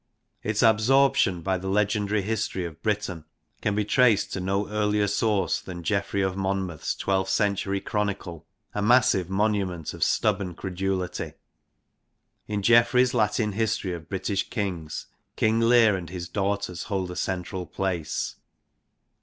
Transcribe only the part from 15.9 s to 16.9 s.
and his daughters